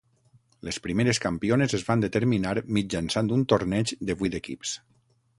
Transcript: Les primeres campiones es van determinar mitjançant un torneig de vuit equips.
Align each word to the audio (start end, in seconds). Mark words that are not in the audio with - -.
Les 0.67 0.77
primeres 0.85 1.17
campiones 1.25 1.75
es 1.79 1.83
van 1.89 2.01
determinar 2.05 2.53
mitjançant 2.77 3.29
un 3.35 3.43
torneig 3.53 3.93
de 4.11 4.17
vuit 4.23 4.39
equips. 4.41 4.73